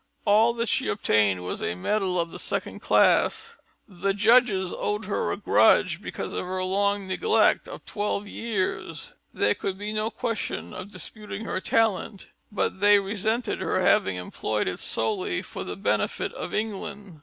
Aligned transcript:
All 0.25 0.53
that 0.55 0.67
she 0.67 0.87
obtained 0.87 1.43
was 1.43 1.61
a 1.61 1.75
medal 1.75 2.19
of 2.19 2.31
the 2.31 2.39
second 2.39 2.79
class. 2.79 3.59
The 3.87 4.15
judges 4.15 4.73
owed 4.75 5.05
her 5.05 5.31
a 5.31 5.37
grudge 5.37 6.01
because 6.01 6.33
of 6.33 6.43
her 6.43 6.63
long 6.63 7.07
neglect 7.07 7.67
of 7.67 7.85
twelve 7.85 8.25
years. 8.25 9.13
There 9.31 9.53
could 9.53 9.77
be 9.77 9.93
no 9.93 10.09
question 10.09 10.73
of 10.73 10.89
disputing 10.91 11.45
her 11.45 11.61
talent, 11.61 12.29
but 12.51 12.79
they 12.79 12.97
resented 12.97 13.61
her 13.61 13.79
having 13.81 14.15
employed 14.15 14.67
it 14.67 14.79
solely 14.79 15.43
for 15.43 15.63
the 15.63 15.77
benefit 15.77 16.33
of 16.33 16.51
England. 16.51 17.19